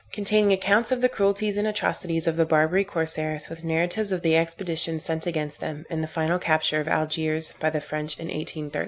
[0.11, 4.35] _Containing accounts of the cruelties and atrocities of the Barbary Corsairs, with narratives of the
[4.35, 8.79] expeditions sent against them, and the final capture of Algiers by the French in_ 1830.